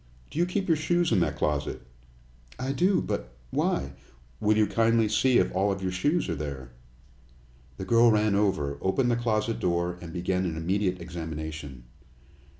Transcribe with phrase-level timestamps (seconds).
[0.31, 1.83] Do you keep your shoes in that closet?"
[2.57, 3.03] "I do.
[3.03, 3.91] But why"
[4.41, 6.71] "Will you kindly see if all of your shoes are there?"
[7.77, 11.83] The girl ran over, opened the closet door, and began an immediate examination.